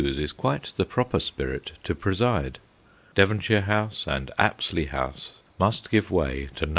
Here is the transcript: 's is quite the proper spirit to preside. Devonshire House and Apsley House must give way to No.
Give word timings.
's 0.03 0.17
is 0.17 0.31
quite 0.31 0.73
the 0.77 0.83
proper 0.83 1.19
spirit 1.19 1.73
to 1.83 1.93
preside. 1.93 2.57
Devonshire 3.13 3.61
House 3.61 4.07
and 4.07 4.31
Apsley 4.39 4.85
House 4.85 5.31
must 5.59 5.91
give 5.91 6.09
way 6.09 6.49
to 6.55 6.65
No. 6.65 6.69